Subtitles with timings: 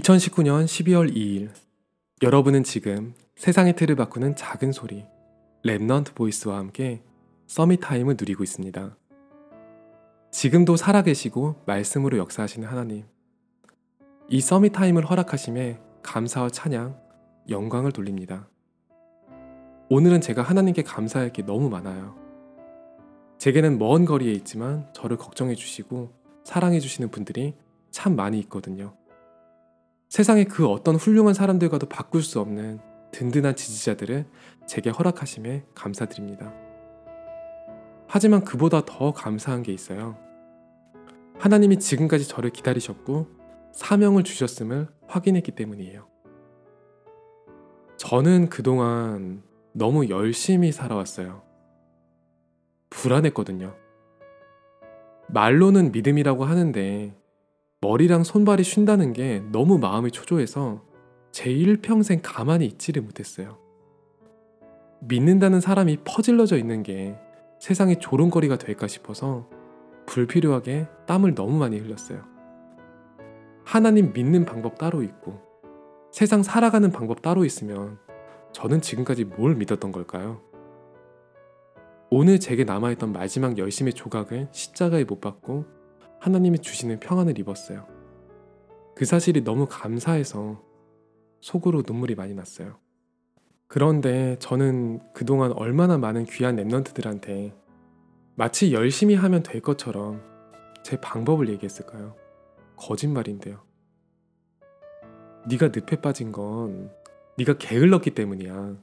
[0.00, 1.50] 2019년 12월 2일
[2.22, 5.04] 여러분은 지금 세상의 틀을 바꾸는 작은 소리
[5.62, 7.02] Remnant Voice와 함께
[7.46, 8.96] Summit Time을 누리고 있습니다.
[10.30, 13.04] 지금도 살아계시고 말씀으로 역사하시는 하나님
[14.28, 16.98] 이 Summit Time을 허락하심에 감사와 찬양,
[17.50, 18.48] 영광을 돌립니다.
[19.90, 22.16] 오늘은 제가 하나님께 감사할 게 너무 많아요.
[23.36, 26.10] 제게는 먼 거리에 있지만 저를 걱정해 주시고
[26.44, 27.54] 사랑해 주시는 분들이
[27.90, 28.99] 참 많이 있거든요.
[30.10, 32.80] 세상의 그 어떤 훌륭한 사람들과도 바꿀 수 없는
[33.12, 34.26] 든든한 지지자들을
[34.66, 36.52] 제게 허락하심에 감사드립니다.
[38.08, 40.18] 하지만 그보다 더 감사한 게 있어요.
[41.38, 43.28] 하나님이 지금까지 저를 기다리셨고
[43.72, 46.08] 사명을 주셨음을 확인했기 때문이에요.
[47.96, 51.42] 저는 그동안 너무 열심히 살아왔어요.
[52.90, 53.76] 불안했거든요.
[55.28, 57.19] 말로는 믿음이라고 하는데
[57.82, 60.82] 머리랑 손발이 쉰다는 게 너무 마음이 초조해서
[61.32, 63.56] 제 일평생 가만히 있지를 못했어요.
[65.00, 67.16] 믿는다는 사람이 퍼질러져 있는 게
[67.58, 69.48] 세상의 조롱거리가 될까 싶어서
[70.04, 72.22] 불필요하게 땀을 너무 많이 흘렸어요.
[73.64, 75.40] 하나님 믿는 방법 따로 있고
[76.12, 77.98] 세상 살아가는 방법 따로 있으면
[78.52, 80.42] 저는 지금까지 뭘 믿었던 걸까요?
[82.10, 85.79] 오늘 제게 남아있던 마지막 열심의 조각을 십자가에 못 박고
[86.20, 87.86] 하나님이 주시는 평안을 입었어요.
[88.94, 90.62] 그 사실이 너무 감사해서
[91.40, 92.78] 속으로 눈물이 많이 났어요.
[93.66, 97.54] 그런데 저는 그동안 얼마나 많은 귀한 랩런트들한테
[98.34, 100.22] 마치 열심히 하면 될 것처럼
[100.82, 102.14] 제 방법을 얘기했을까요?
[102.76, 103.62] 거짓말인데요.
[105.48, 106.90] 네가 늪에 빠진 건
[107.38, 108.76] 네가 게을렀기 때문이야.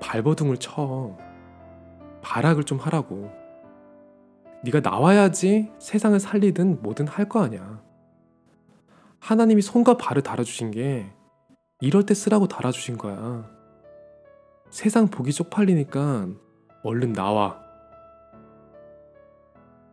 [0.00, 1.18] 발버둥을 쳐.
[2.22, 3.30] 발악을 좀 하라고.
[4.64, 7.82] 네가 나와야지 세상을 살리든 뭐든 할 거 아니야.
[9.20, 11.10] 하나님이 손과 발을 달아주신 게
[11.80, 13.50] 이럴 때 쓰라고 달아주신 거야.
[14.70, 16.28] 세상 보기 쪽팔리니까
[16.82, 17.62] 얼른 나와.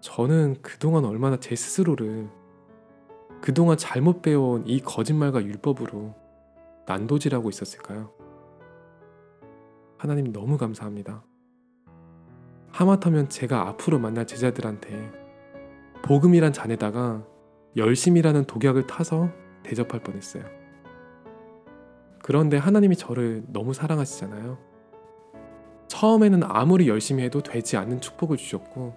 [0.02, 2.30] 저는 그동안 얼마나 제 스스로를
[3.42, 6.14] 그동안 잘못 배워온 이 거짓말과 율법으로
[6.86, 8.12] 난도질하고 있었을까요?
[9.98, 11.24] 하나님 너무 감사합니다.
[12.82, 15.12] 하마터면 제가 앞으로 만날 제자들한테
[16.04, 17.24] 복음이란 잔에다가
[17.78, 19.30] 열심이라는 독약을 타서
[19.64, 20.44] 대접할 뻔했어요.
[22.24, 24.58] 그런데 하나님이 저를 너무 사랑하시잖아요.
[25.88, 28.96] 처음에는 아무리 열심히 해도 되지 않는 축복을 주셨고,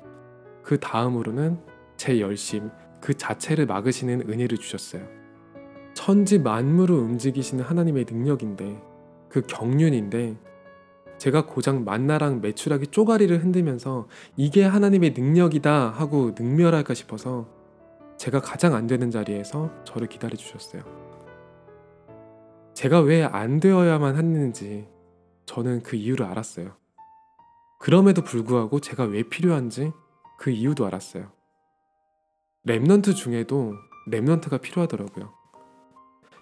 [0.63, 1.59] 그 다음으로는
[1.97, 2.71] 제 열심
[3.01, 5.07] 그 자체를 막으시는 은혜를 주셨어요.
[5.93, 8.83] 천지 만물을 움직이시는 하나님의 능력인데,
[9.29, 10.37] 그 경륜인데,
[11.19, 17.49] 제가 고작 만나랑 매출하기 쪼가리를 흔들면서 이게 하나님의 능력이다 하고 능멸할까 싶어서
[18.17, 20.83] 제가 가장 안 되는 자리에서 저를 기다려 주셨어요.
[22.75, 24.89] 제가 왜 안 되어야만 했는지
[25.47, 26.77] 저는 그 이유를 알았어요.
[27.79, 29.93] 그럼에도 불구하고 제가 왜 필요한지
[30.39, 31.31] 그 이유도 알았어요.
[32.67, 33.75] Remnant 중에도
[34.11, 35.33] Remnant가 필요하더라고요.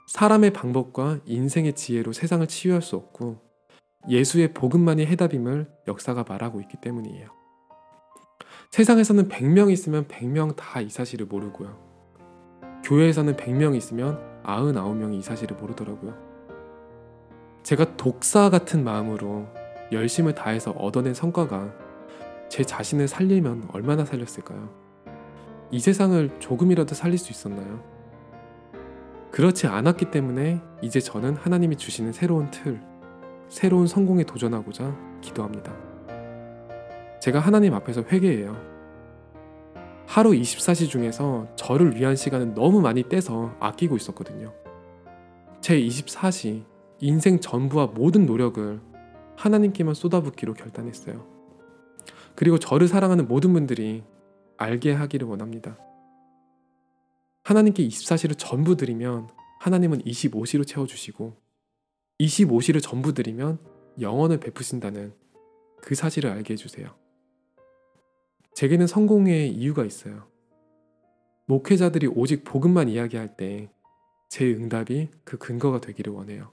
[0.09, 3.52] 사람의 방법과 인생의 지혜로 세상을 치유할 수 없고
[4.09, 7.29] 예수의 복음만이 해답임을 역사가 말하고 있기 때문이에요.
[8.71, 11.79] 세상에서는 100명 있으면 100명 다 이 사실을 모르고요.
[12.85, 16.17] 교회에서는 100명 있으면 99명이 이 사실을 모르더라고요.
[17.63, 19.47] 제가 독사 같은 마음으로
[19.93, 21.73] 열심을 다해서 얻어낸 성과가
[22.49, 24.69] 제 자신을 살리면 얼마나 살렸을까요?
[25.71, 27.83] 이 세상을 조금이라도 살릴 수 있었나요?
[29.31, 32.81] 그렇지 않았기 때문에 이제 저는 하나님이 주시는 새로운 틀,
[33.53, 35.77] 새로운 성공에 도전하고자 기도합니다.
[37.21, 38.57] 제가 하나님 앞에서 회개해요.
[40.07, 44.55] 하루 24시 중에서 저를 위한 시간은 너무 많이 떼서 아끼고 있었거든요.
[45.61, 46.65] 제 24시,
[47.01, 48.81] 인생 전부와 모든 노력을
[49.37, 51.27] 하나님께만 쏟아붓기로 결단했어요.
[52.35, 54.03] 그리고 저를 사랑하는 모든 분들이
[54.57, 55.77] 알게 하기를 원합니다.
[57.45, 59.29] 하나님께 24시를 전부 드리면
[59.61, 61.42] 하나님은 25시로 채워주시고
[62.27, 63.59] 25시를 전부 드리면
[64.01, 65.13] 영원을 베푸신다는
[65.81, 66.95] 그 사실을 알게 해주세요.
[68.55, 70.29] 제게는 성공의 이유가 있어요.
[71.47, 73.69] 목회자들이 오직 복음만 이야기할 때
[74.33, 76.53] 제 응답이 그 근거가 되기를 원해요.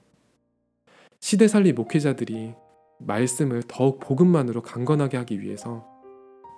[1.20, 2.52] 시대살리 목회자들이
[2.98, 5.88] 말씀을 더욱 복음만으로 강건하게 하기 위해서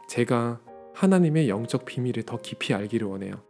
[0.08, 0.60] 제가
[0.94, 3.40] 하나님의 영적 비밀을 더 깊이 알기를 원해요.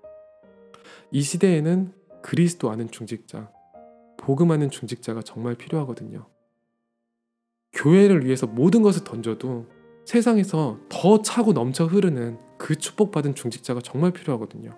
[1.10, 3.50] 이 시대에는 그리스도 아는 중직자,
[4.22, 6.26] 복음하는 중직자가 정말 필요하거든요.
[7.72, 9.66] 교회를 위해서 모든 것을 던져도
[10.04, 14.76] 세상에서 더 차고 넘쳐 흐르는 그 축복받은 중직자가 정말 필요하거든요.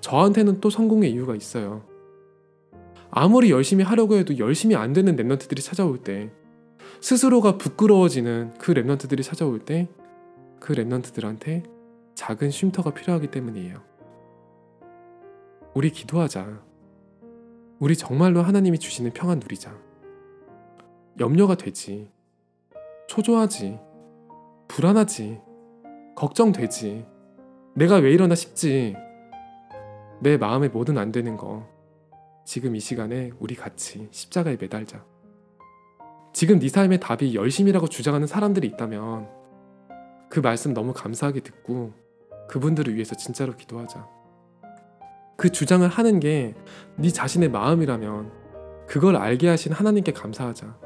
[0.00, 1.84] 저한테는 또 성공의 이유가 있어요.
[3.10, 6.30] 아무리 열심히 하려고 해도 열심히 안 되는 랩런트들이 찾아올 때
[7.00, 9.88] 스스로가 부끄러워지는 그 랩런트들이 찾아올 때
[10.64, 11.62] 그 랩런트들한테
[12.14, 13.82] 작은 쉼터가 필요하기 때문이에요.
[15.74, 16.58] 우리 기도하자.
[17.80, 19.76] 우리 정말로 하나님이 주시는 평안 누리자.
[21.18, 22.10] 염려가 되지.
[23.08, 23.78] 초조하지.
[24.68, 25.40] 불안하지.
[26.14, 27.06] 걱정되지.
[27.74, 28.94] 내가 왜 이러나 싶지.
[30.20, 31.68] 내 마음에 뭐든 안 되는 거.
[32.44, 35.04] 지금 이 시간에 우리 같이 십자가에 매달자.
[36.32, 39.28] 지금 네 삶의 답이 열심이라고 주장하는 사람들이 있다면
[40.28, 41.92] 그 말씀 너무 감사하게 듣고
[42.48, 44.13] 그분들을 위해서 진짜로 기도하자.
[45.36, 46.54] 그 주장을 하는 게
[46.96, 48.30] 네 자신의 마음이라면
[48.86, 50.78] 그걸 알게 하신 하나님께 감사하자.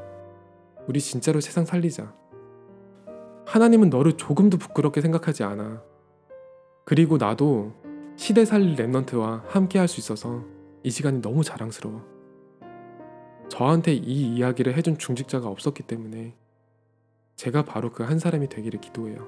[0.87, 2.13] 우리 진짜로 세상 살리자.
[3.45, 5.83] 하나님은 너를 조금도 부끄럽게 생각하지 않아.
[6.85, 7.73] 그리고 나도
[8.15, 10.43] 시대 살릴 랩넌트와 함께 할 수 있어서
[10.83, 12.03] 이 시간이 너무 자랑스러워.
[13.49, 16.35] 저한테 이 이야기를 해준 중직자가 없었기 때문에
[17.35, 19.27] 제가 바로 그 한 사람이 되기를 기도해요.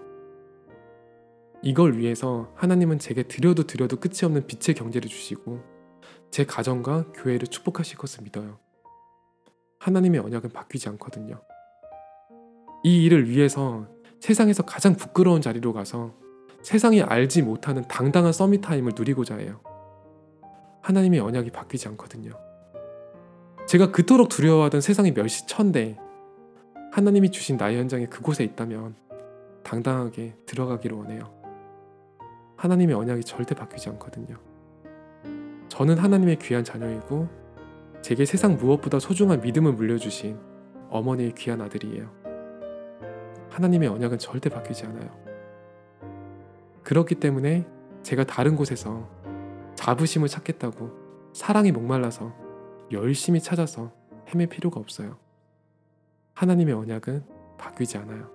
[1.64, 5.60] 이걸 위해서 하나님은 제게 드려도 드려도 끝이 없는 빛의 경제를 주시고
[6.32, 8.58] 제 가정과 교회를 축복하실 것을 믿어요.
[9.80, 11.42] 하나님의 언약은 바뀌지 않거든요.
[12.84, 13.88] 이 일을 위해서
[14.20, 16.14] 세상에서 가장 부끄러운 자리로 가서
[16.64, 19.60] 세상이 알지 못하는 당당한 서밋 타임을 누리고자 해요.
[20.82, 22.32] 하나님의 언약이 바뀌지 않거든요.
[23.68, 25.98] 제가 그토록 두려워하던 세상이 멸시천대
[26.92, 28.96] 하나님이 주신 나의 현장에 그곳에 있다면
[29.64, 31.41] 당당하게 들어가기를 원해요.
[32.62, 34.38] 하나님의 언약이 절대 바뀌지 않거든요.
[35.68, 37.28] 저는 하나님의 귀한 자녀이고
[38.04, 40.38] 제게 세상 무엇보다 소중한 믿음을 물려주신
[40.92, 42.12] 어머니의 귀한 아들이에요.
[43.50, 45.10] 하나님의 언약은 절대 바뀌지 않아요.
[46.84, 47.66] 그렇기 때문에
[48.04, 49.10] 제가 다른 곳에서
[49.74, 50.92] 자부심을 찾겠다고
[51.34, 52.32] 사랑이 목말라서
[52.92, 53.92] 열심히 찾아서
[54.28, 55.18] 헤맬 필요가 없어요.
[56.36, 57.24] 하나님의 언약은
[57.58, 58.30] 바뀌지 않아요.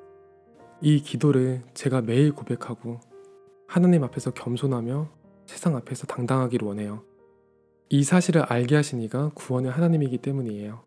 [0.80, 2.98] 이 기도를 제가 매일 고백하고
[3.66, 5.10] 하나님 앞에서 겸손하며
[5.46, 7.04] 세상 앞에서 당당하기를 원해요.
[7.88, 10.84] 이 사실을 알게 하신 이가 구원의 하나님이기 때문이에요.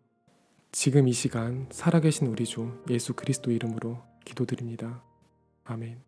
[0.72, 5.02] 지금 이 시간 살아계신 우리 주 예수 그리스도 이름으로 기도드립니다.
[5.64, 6.00] 아멘.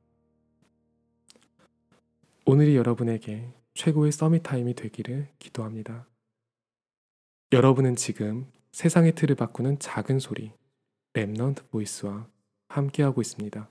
[2.44, 6.06] 오늘이 여러분에게 최고의 서밋 타임이 되기를 기도합니다.
[7.52, 10.52] 여러분은 지금 세상의 틀을 바꾸는 작은 소리,
[11.14, 12.26] 랩넌트 보이스와
[12.69, 13.69] 함께하고 있습니다.